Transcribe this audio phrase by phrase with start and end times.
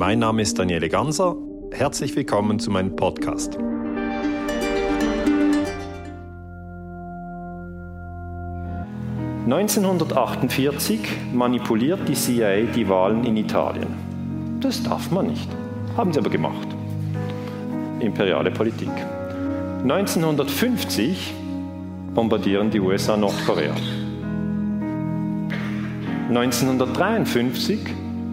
[0.00, 1.36] Mein Name ist Daniele Ganser.
[1.72, 3.58] Herzlich willkommen zu meinem Podcast.
[9.46, 11.00] ...1948
[11.34, 13.88] manipuliert die CIA die Wahlen in Italien.
[14.60, 15.50] Das darf man nicht.
[15.98, 16.68] Haben sie aber gemacht.
[18.00, 18.92] Imperiale Politik.
[19.82, 21.34] 1950
[22.14, 23.74] bombardieren die USA Nordkorea.
[26.30, 27.80] 1953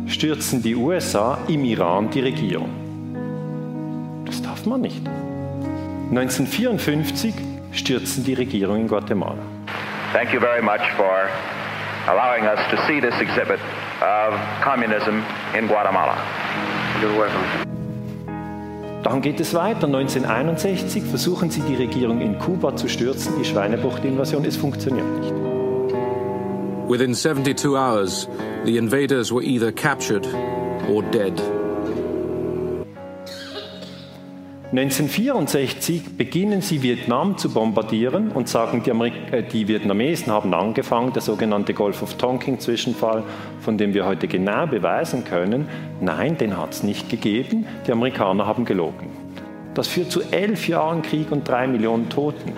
[0.08, 2.70] stürzen die USA im Iran die Regierung.
[4.26, 5.02] Das darf man nicht.
[6.10, 7.34] 1954
[7.72, 9.38] stürzen die Regierung in Guatemala.
[10.14, 11.30] Thank you very much for
[12.08, 13.60] allowing us to see this exhibit
[14.02, 14.34] of
[14.64, 15.22] communism
[15.58, 16.16] in Guatemala.
[17.02, 17.44] You're welcome.
[19.04, 19.86] Dann geht es weiter.
[19.88, 24.44] 1961 versuchen sie die Regierung in Kuba zu stürzen, die Schweinebucht-Invasion.
[24.46, 25.47] Es funktioniert nicht.
[26.88, 28.30] Within 72 hours,
[28.64, 30.26] the invaders were either captured
[30.88, 31.38] or dead.
[34.72, 41.12] 1964 beginnen sie Vietnam zu bombardieren und sagen, die, Amerik äh, die Vietnamesen haben angefangen,
[41.12, 43.24] der sogenannte Gulf of Tonkin-Zwischenfall,
[43.60, 45.68] von dem wir heute genau beweisen können,
[46.00, 49.10] nein, den hat es nicht gegeben, die Amerikaner haben gelogen.
[49.74, 52.54] Das führt zu elf Jahren Krieg und drei Millionen Toten.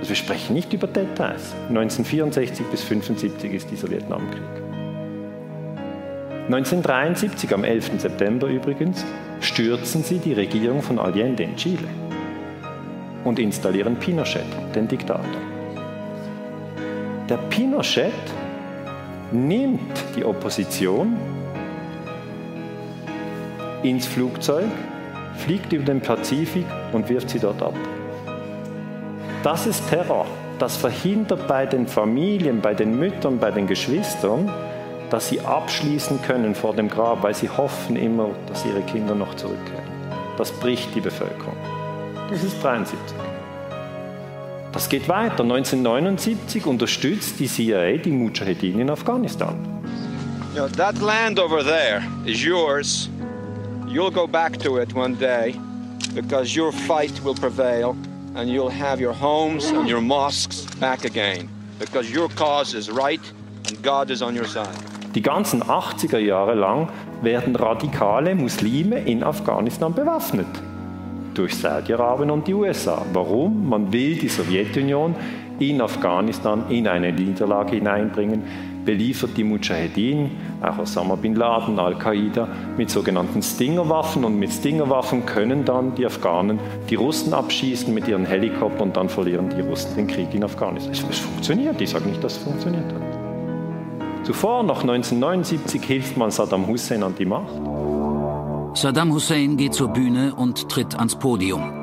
[0.00, 1.54] Also wir sprechen nicht über Details.
[1.68, 4.40] 1964 bis 1975 ist dieser Vietnamkrieg.
[6.46, 8.00] 1973, am 11.
[8.00, 9.04] September übrigens,
[9.40, 11.86] stürzen sie die Regierung von Allende in Chile
[13.24, 15.24] und installieren Pinochet, den Diktator.
[17.28, 18.12] Der Pinochet
[19.30, 21.16] nimmt die Opposition
[23.82, 24.66] ins Flugzeug,
[25.36, 27.74] fliegt über den Pazifik und wirft sie dort ab.
[29.42, 30.26] Das ist Terror.
[30.58, 34.52] Das verhindert bei den Familien, bei den Müttern, bei den Geschwistern,
[35.08, 39.34] dass sie abschließen können vor dem Grab, weil sie hoffen immer, dass ihre Kinder noch
[39.36, 39.88] zurückkehren.
[40.36, 41.56] Das bricht die Bevölkerung.
[42.28, 42.98] Das ist 73.
[44.72, 45.42] Das geht weiter.
[45.42, 49.56] 1979 unterstützt die CIA die Mujahedin in Afghanistan.
[50.54, 53.08] You know, that land over there is yours.
[53.88, 55.54] You'll go back to it one day
[56.14, 57.96] because your fight will prevail
[58.34, 61.48] and you'll have your homes and your mosques back again
[61.78, 63.20] because your cause is right
[63.68, 64.68] and God is on your side.
[65.14, 66.88] Die ganzen 80er Jahre lang
[67.22, 70.46] werden radikale Muslime in Afghanistan bewaffnet.
[71.34, 73.04] Durch Saudi-Arabien und die USA.
[73.12, 73.68] Warum?
[73.68, 75.14] Man will die Sowjetunion
[75.60, 78.42] in Afghanistan in eine Niederlage hineinbringen,
[78.84, 80.30] beliefert die Mujahedin,
[80.62, 84.24] auch Osama bin Laden, Al-Qaida, mit sogenannten Stingerwaffen.
[84.24, 89.08] Und mit Stingerwaffen können dann die Afghanen die Russen abschießen mit ihren Helikoptern und dann
[89.08, 90.92] verlieren die Russen den Krieg in Afghanistan.
[90.92, 94.26] Es funktioniert, ich sage nicht, dass es funktioniert hat.
[94.26, 97.52] Zuvor, noch 1979, hilft man Saddam Hussein an die Macht.
[98.74, 101.79] Saddam Hussein geht zur Bühne und tritt ans Podium.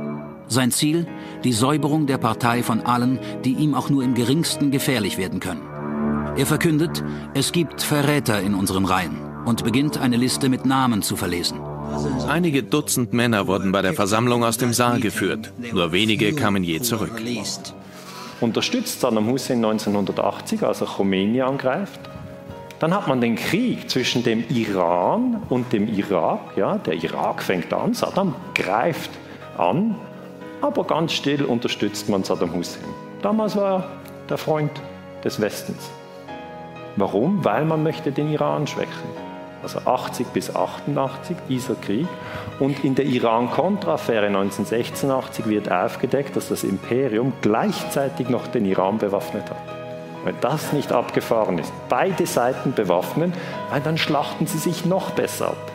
[0.48, 1.06] Sein Ziel?
[1.44, 5.62] Die Säuberung der Partei von allen, die ihm auch nur im geringsten gefährlich werden können.
[6.38, 7.04] Er verkündet,
[7.34, 11.60] es gibt Verräter in unseren Reihen und beginnt eine Liste mit Namen zu verlesen.
[12.28, 15.52] Einige Dutzend Männer wurden bei der Versammlung aus dem Saal geführt.
[15.72, 17.22] Nur wenige kamen je zurück.
[18.40, 22.00] Unterstützt Saddam Hussein 1980, als er Khomeini angreift.
[22.80, 26.56] Dann hat man den Krieg zwischen dem Iran und dem Irak.
[26.56, 29.10] Ja, der Irak fängt an, Saddam greift
[29.58, 29.96] an,
[30.62, 32.84] aber ganz still unterstützt man Saddam Hussein.
[33.22, 33.90] Damals war er
[34.30, 34.72] der Freund
[35.24, 35.90] des Westens.
[36.96, 37.46] Warum?
[37.46, 39.28] Weil man möchte den Iran schwächen.
[39.64, 42.08] Also 80 bis 88 dieser Krieg.
[42.60, 49.50] Und in der Iran-Contra-Affäre 1986 wird aufgedeckt, dass das Imperium gleichzeitig noch den Iran bewaffnet
[49.50, 49.58] hat.
[50.24, 53.34] Wenn das nicht abgefahren ist, beide Seiten bewaffnen,
[53.70, 55.72] weil dann schlachten sie sich noch besser ab.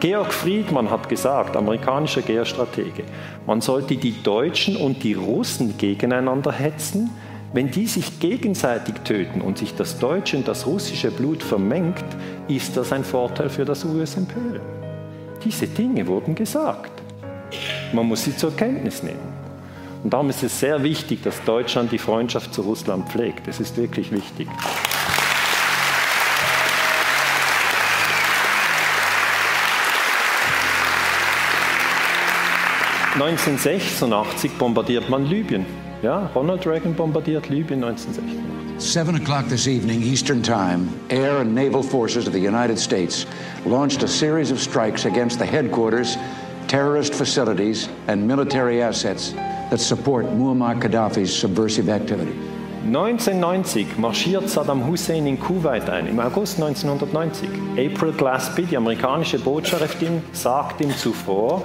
[0.00, 3.02] Georg Friedmann hat gesagt, amerikanischer Geostratege,
[3.46, 7.10] man sollte die Deutschen und die Russen gegeneinander hetzen.
[7.52, 12.04] Wenn die sich gegenseitig töten und sich das deutsche und das russische Blut vermengt,
[12.46, 14.64] ist das ein Vorteil für das US-Imperium.
[15.44, 16.92] Diese Dinge wurden gesagt.
[17.92, 19.32] Man muss sie zur Kenntnis nehmen.
[20.04, 23.48] Und darum ist es sehr wichtig, dass Deutschland die Freundschaft zu Russland pflegt.
[23.48, 24.46] Das ist wirklich wichtig.
[33.20, 35.66] 1986 bombardiert man Libyen.
[36.02, 38.58] Ja, Ronald Reagan bombardiert Libyen 1986.
[38.78, 43.26] Seven o'clock this evening, Eastern Time, air and naval forces of the United States
[43.66, 46.16] launched a series of strikes against the headquarters,
[46.68, 49.32] terrorist facilities, and military assets
[49.70, 52.38] that support Muammar Gaddafi's subversive activity.
[52.84, 57.48] 1990 marschiert Saddam Hussein in Kuwait ein, im August 1990.
[57.76, 61.64] April Glaspie, die amerikanische Botschaftin, sagt ihm zuvor,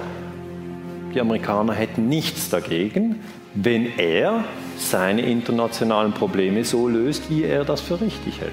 [1.14, 3.20] die Amerikaner hätten nichts dagegen,
[3.54, 4.44] wenn er
[4.76, 8.52] seine internationalen Probleme so löst, wie er das für richtig hält.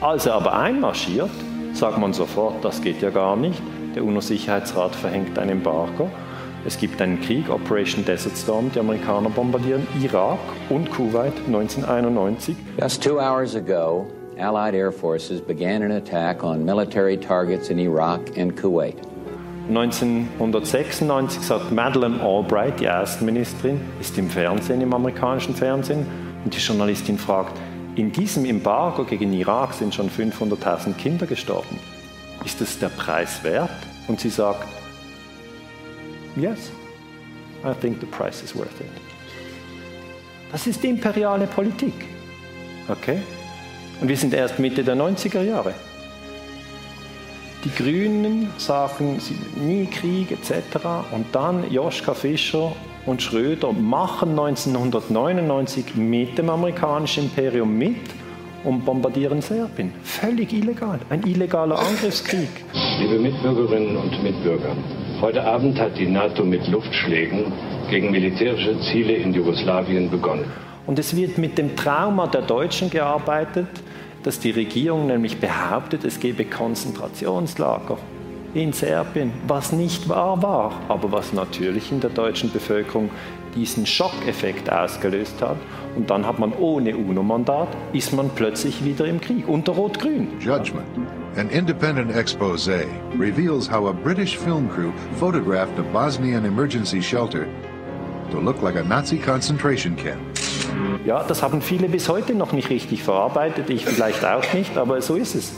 [0.00, 1.30] Als er aber einmarschiert,
[1.72, 3.60] sagt man sofort, das geht ja gar nicht.
[3.94, 6.10] Der UNO-Sicherheitsrat verhängt ein Embargo.
[6.64, 8.70] Es gibt einen Krieg, Operation Desert Storm.
[8.74, 10.38] Die Amerikaner bombardieren Irak
[10.68, 12.56] und Kuwait 1991.
[12.80, 14.06] Just two hours ago,
[14.38, 19.11] Allied air forces began an attack on military targets in Iraq and Kuwait.
[19.68, 26.06] 1996 sagt Madeleine Albright, die Außenministerin, ist im Fernsehen, im amerikanischen Fernsehen,
[26.44, 27.56] und die Journalistin fragt,
[27.94, 31.78] in diesem Embargo gegen Irak sind schon 500.000 Kinder gestorben.
[32.44, 33.70] Ist es der Preis wert?
[34.08, 34.66] Und sie sagt,
[36.34, 36.72] yes,
[37.64, 38.86] I think the price is worth it.
[40.50, 41.94] Das ist die imperiale Politik.
[42.88, 43.18] Okay?
[44.00, 45.72] Und wir sind erst Mitte der 90er Jahre.
[47.64, 49.20] Die Grünen sagen
[49.54, 50.84] nie Krieg etc.
[51.12, 52.72] Und dann Joschka Fischer
[53.06, 58.00] und Schröder machen 1999 mit dem amerikanischen Imperium mit
[58.64, 59.92] und bombardieren Serbien.
[60.02, 60.98] Völlig illegal.
[61.08, 62.48] Ein illegaler Angriffskrieg.
[62.98, 64.74] Liebe Mitbürgerinnen und Mitbürger,
[65.20, 67.52] heute Abend hat die NATO mit Luftschlägen
[67.90, 70.46] gegen militärische Ziele in Jugoslawien begonnen.
[70.88, 73.68] Und es wird mit dem Trauma der Deutschen gearbeitet,
[74.22, 77.98] dass die Regierung nämlich behauptet, es gebe Konzentrationslager
[78.54, 83.10] in Serbien, was nicht wahr war, aber was natürlich in der deutschen Bevölkerung
[83.54, 85.56] diesen Schockeffekt ausgelöst hat.
[85.96, 90.28] Und dann hat man ohne UNO-Mandat, ist man plötzlich wieder im Krieg, unter Rot-Grün.
[90.40, 90.86] Judgment,
[91.36, 92.86] an independent expose,
[93.18, 97.46] reveals how a British film crew photographed a Bosnian emergency shelter
[98.30, 100.31] to look like a Nazi concentration camp.
[101.04, 105.02] Ja, das haben viele bis heute noch nicht richtig verarbeitet, ich vielleicht auch nicht, aber
[105.02, 105.52] so ist es.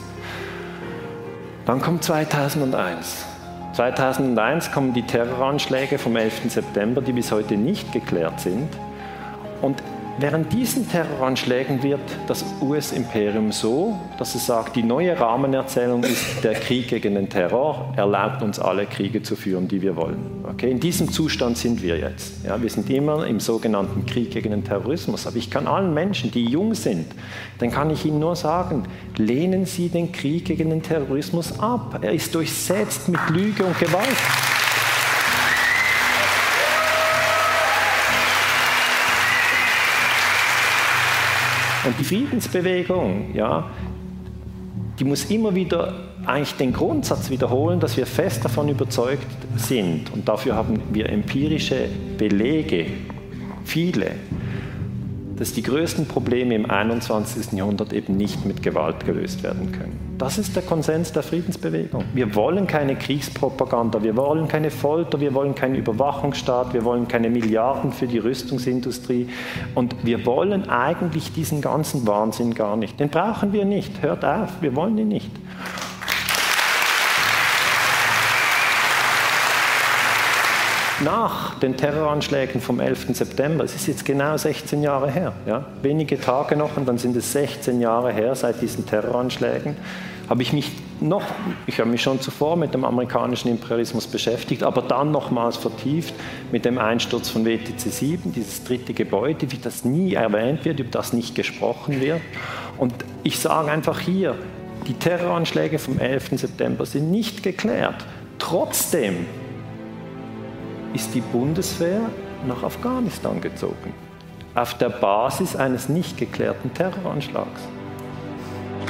[1.66, 3.26] Dann kommt 2001.
[3.74, 6.50] 2001 kommen die Terroranschläge vom 11.
[6.50, 8.68] September, die bis heute nicht geklärt sind.
[9.60, 9.82] Und
[10.16, 16.54] Während diesen Terroranschlägen wird das US-Imperium so, dass es sagt, die neue Rahmenerzählung ist, der
[16.54, 20.44] Krieg gegen den Terror erlaubt uns alle Kriege zu führen, die wir wollen.
[20.44, 20.70] Okay?
[20.70, 22.44] In diesem Zustand sind wir jetzt.
[22.44, 25.26] Ja, wir sind immer im sogenannten Krieg gegen den Terrorismus.
[25.26, 27.06] Aber ich kann allen Menschen, die jung sind,
[27.58, 28.84] dann kann ich ihnen nur sagen,
[29.16, 31.98] lehnen Sie den Krieg gegen den Terrorismus ab.
[32.02, 34.16] Er ist durchsetzt mit Lüge und Gewalt.
[41.84, 43.70] Und die Friedensbewegung, ja,
[44.98, 45.92] die muss immer wieder
[46.24, 49.26] eigentlich den Grundsatz wiederholen, dass wir fest davon überzeugt
[49.56, 52.86] sind, und dafür haben wir empirische Belege,
[53.64, 54.12] viele,
[55.36, 57.52] dass die größten Probleme im 21.
[57.52, 60.04] Jahrhundert eben nicht mit Gewalt gelöst werden können.
[60.18, 62.04] Das ist der Konsens der Friedensbewegung.
[62.14, 67.30] Wir wollen keine Kriegspropaganda, wir wollen keine Folter, wir wollen keinen Überwachungsstaat, wir wollen keine
[67.30, 69.28] Milliarden für die Rüstungsindustrie
[69.74, 73.00] und wir wollen eigentlich diesen ganzen Wahnsinn gar nicht.
[73.00, 74.02] Den brauchen wir nicht.
[74.02, 75.30] Hört auf, wir wollen ihn nicht.
[81.04, 83.14] Nach den Terroranschlägen vom 11.
[83.14, 87.14] September, es ist jetzt genau 16 Jahre her, ja, wenige Tage noch und dann sind
[87.16, 89.76] es 16 Jahre her seit diesen Terroranschlägen,
[90.28, 91.22] habe ich mich noch,
[91.66, 96.14] ich habe mich schon zuvor mit dem amerikanischen Imperialismus beschäftigt, aber dann nochmals vertieft
[96.50, 100.90] mit dem Einsturz von WTC 7, dieses dritte Gebäude, wie das nie erwähnt wird, über
[100.90, 102.22] das nicht gesprochen wird.
[102.78, 104.34] Und ich sage einfach hier,
[104.86, 106.30] die Terroranschläge vom 11.
[106.40, 108.04] September sind nicht geklärt.
[108.38, 109.26] Trotzdem
[110.94, 112.00] ist die Bundeswehr
[112.46, 113.92] nach Afghanistan gezogen,
[114.54, 117.60] auf der Basis eines nicht geklärten Terroranschlags.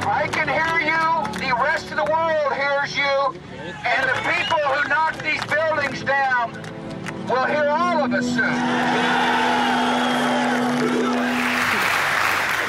[0.02, 3.34] I can hear you, the rest of the world hears you,
[3.84, 6.52] and the people who knocked these buildings down
[7.26, 8.52] will hear all of us soon.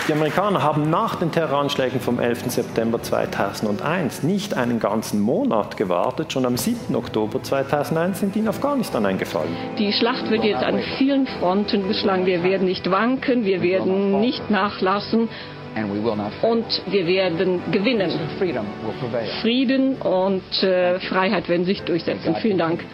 [0.07, 2.51] Die Amerikaner haben nach den Terroranschlägen vom 11.
[2.51, 6.31] September 2001 nicht einen ganzen Monat gewartet.
[6.31, 6.95] Schon am 7.
[6.95, 9.50] Oktober 2001 sind die in Afghanistan eingefallen.
[9.79, 12.27] Die Schlacht wird jetzt an vielen Fronten geschlagen.
[12.27, 15.27] Wir werden nicht wanken, wir werden nicht nachlassen.
[16.43, 18.12] Und wir werden gewinnen.
[19.41, 22.35] Frieden und äh, Freiheit werden sich durchsetzen.
[22.43, 22.85] Vielen Dank.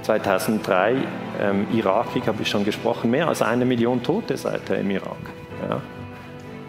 [0.00, 0.96] 2003,
[1.42, 5.18] ähm, Irakkrieg, habe ich schon gesprochen, mehr als eine Million Tote seither im Irak.
[5.68, 5.82] Ja.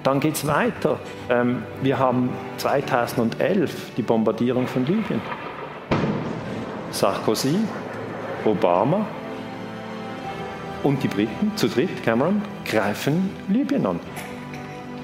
[0.07, 1.01] Dann geht es weiter.
[1.29, 5.19] Ähm, wir haben 2011 die Bombardierung von Libyen.
[6.91, 7.57] Sarkozy,
[8.45, 9.05] Obama,
[10.83, 13.99] und die Briten, zu dritt, Cameron, greifen Libyen an.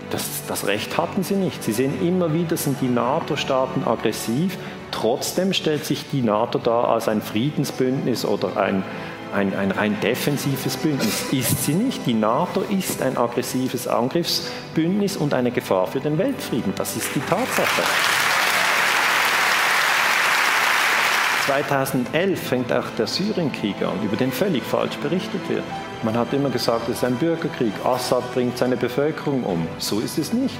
[0.09, 1.61] Das, das, Recht hatten sie nicht.
[1.65, 4.57] Sie sehen immer wieder, sind die NATO-Staaten aggressiv.
[4.91, 8.85] Trotzdem stellt sich die NATO da als ein Friedensbündnis oder ein,
[9.33, 11.31] ein, ein rein defensives Bündnis.
[11.31, 12.05] Ist sie nicht.
[12.05, 16.73] Die NATO ist ein aggressives Angriffsbündnis und eine Gefahr für den Weltfrieden.
[16.75, 17.81] Das ist die Tatsache.
[21.45, 25.63] 2011 fängt auch der Syrienkrieg an, über den völlig falsch berichtet wird.
[26.03, 27.73] Man hat immer gesagt, es ist ein Bürgerkrieg.
[27.83, 29.67] Assad bringt seine Bevölkerung um.
[29.77, 30.55] So ist es nicht.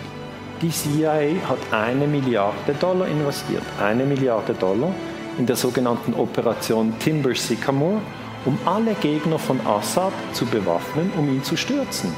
[0.62, 4.94] Die CIA hat eine Milliarde Dollar investiert, eine Milliarde Dollar
[5.38, 8.02] in der sogenannten Operation Timber Sycamore,
[8.46, 12.14] um alle Gegner von Assad zu bewaffnen, um ihn zu stürzen.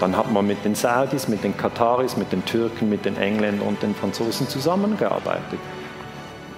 [0.00, 3.66] Dann hat man mit den Saudis, mit den Kataris, mit den Türken, mit den Engländern
[3.66, 5.58] und den Franzosen zusammengearbeitet.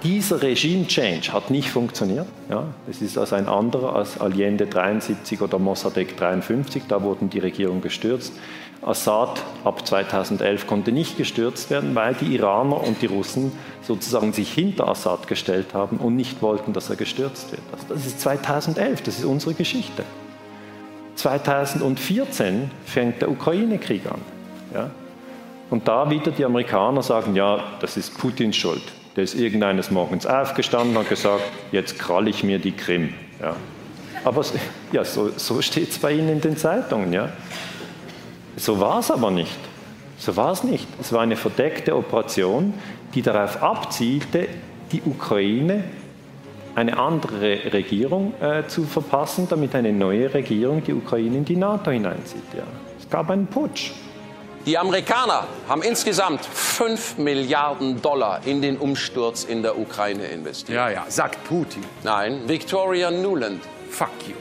[0.03, 2.25] Dieser Regime-Change hat nicht funktioniert.
[2.49, 6.83] Ja, es ist also ein anderer als Allende 73 oder Mossadegh 53.
[6.87, 8.33] Da wurden die Regierungen gestürzt.
[8.81, 13.51] Assad ab 2011 konnte nicht gestürzt werden, weil die Iraner und die Russen
[13.81, 17.61] sozusagen sich hinter Assad gestellt haben und nicht wollten, dass er gestürzt wird.
[17.73, 20.03] Also das ist 2011, das ist unsere Geschichte.
[21.15, 24.21] 2014 fängt der Ukraine-Krieg an.
[24.73, 24.89] Ja?
[25.69, 28.81] Und da wieder die Amerikaner sagen, ja, das ist Putins Schuld.
[29.19, 33.13] Der ist irgendeines Morgens aufgestanden und gesagt, jetzt kralle ich mir die Krim.
[33.41, 33.53] Ja.
[34.23, 34.45] Aber
[34.93, 37.11] ja, so, so steht es bei Ihnen in den Zeitungen.
[37.11, 37.27] Ja.
[38.55, 39.59] So war es aber nicht.
[40.17, 40.87] So war es nicht.
[41.01, 42.73] Es war eine verdeckte Operation,
[43.13, 44.47] die darauf abzielte,
[44.93, 45.83] die Ukraine
[46.75, 51.91] eine andere Regierung äh, zu verpassen, damit eine neue Regierung die Ukraine in die NATO
[51.91, 52.53] hineinzieht.
[52.55, 52.63] Ja.
[52.97, 53.91] Es gab einen Putsch.
[54.65, 60.75] Die Amerikaner haben insgesamt 5 Milliarden Dollar in den Umsturz in der Ukraine investiert.
[60.75, 61.83] Ja, ja, sagt Putin.
[62.03, 63.61] Nein, Victoria Nuland.
[63.89, 64.35] Fuck you.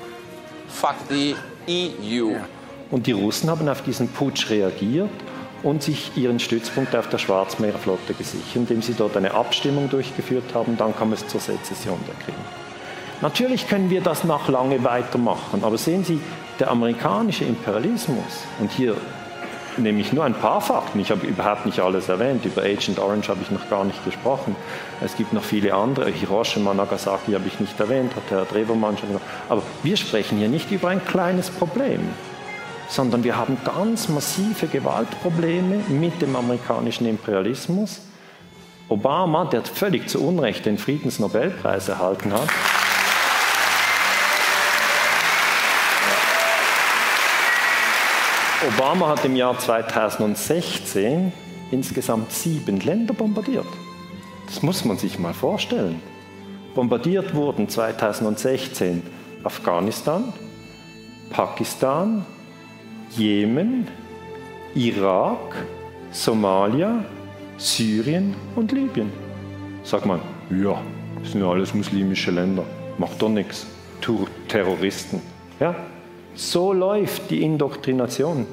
[0.69, 1.37] Fuck the
[1.69, 2.33] EU.
[2.33, 2.45] Ja.
[2.91, 5.11] Und die Russen haben auf diesen Putsch reagiert
[5.63, 10.77] und sich ihren Stützpunkt auf der Schwarzmeerflotte gesichert, indem sie dort eine Abstimmung durchgeführt haben.
[10.77, 12.35] Dann kam es zur Sezession der Krim.
[13.21, 16.21] Natürlich können wir das noch lange weitermachen, aber sehen Sie,
[16.61, 18.97] der amerikanische Imperialismus, und hier
[19.79, 21.01] nehme ich nur ein paar Fakten.
[21.01, 22.45] Ich habe überhaupt nicht alles erwähnt.
[22.45, 24.57] Über Agent Orange habe ich noch gar nicht gesprochen.
[25.01, 26.11] Es gibt noch viele andere.
[26.11, 29.27] Hiroshima, Nagasaki habe ich nicht erwähnt, hat Herr Drewermann schon gesagt.
[29.49, 32.01] Aber wir sprechen hier nicht über ein kleines Problem,
[32.89, 38.01] sondern wir haben ganz massive Gewaltprobleme mit dem amerikanischen Imperialismus.
[38.89, 42.49] Obama, der völlig zu Unrecht den Friedensnobelpreis erhalten hat,
[48.67, 51.33] Obama hat im Jahr 2016
[51.71, 53.67] insgesamt sieben Länder bombardiert.
[54.47, 56.03] Das muss man sich mal vorstellen.
[56.75, 59.03] Bombardiert wurden 2016
[59.45, 60.33] Afghanistan,
[61.31, 62.27] Pakistan,
[63.11, 63.87] Jemen,
[64.75, 65.55] Irak,
[66.11, 67.05] Somalia,
[67.59, 69.13] Syrien und Libyen.
[69.85, 70.81] Sagt man, ja,
[71.23, 72.65] das sind alles muslimische Länder,
[72.99, 73.67] macht doch nichts.
[74.49, 75.21] Terroristen.
[75.61, 75.77] Ja,
[76.35, 78.47] so läuft die Indoktrination.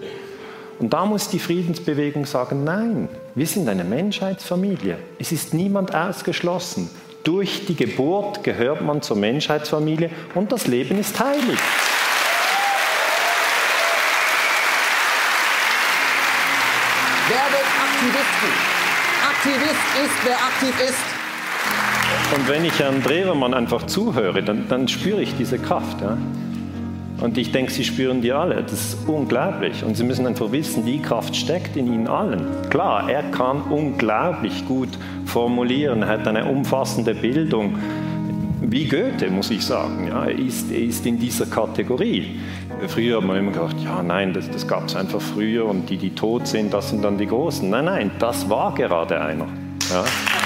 [0.80, 4.98] Und da muss die Friedensbewegung sagen, nein, wir sind eine Menschheitsfamilie.
[5.20, 6.90] Es ist niemand ausgeschlossen.
[7.24, 11.60] Durch die Geburt gehört man zur Menschheitsfamilie und das Leben ist heilig.
[17.28, 18.76] Werdet Aktivisten.
[19.28, 21.16] Aktivist ist, wer aktiv ist.
[22.36, 26.02] Und wenn ich Herrn Drewermann einfach zuhöre, dann, dann spüre ich diese Kraft.
[26.02, 26.18] Ja?
[27.22, 28.62] Und ich denke, Sie spüren die alle.
[28.62, 29.84] Das ist unglaublich.
[29.84, 32.46] Und Sie müssen einfach wissen, die Kraft steckt in Ihnen allen.
[32.70, 34.90] Klar, er kann unglaublich gut
[35.26, 37.78] formulieren, er hat eine umfassende Bildung.
[38.62, 40.08] Wie Goethe, muss ich sagen.
[40.08, 42.40] Ja, er, ist, er ist in dieser Kategorie.
[42.88, 45.98] Früher hat man immer gedacht, ja, nein, das, das gab es einfach früher und die,
[45.98, 47.70] die tot sind, das sind dann die Großen.
[47.70, 49.48] Nein, nein, das war gerade einer.
[49.90, 50.45] Ja.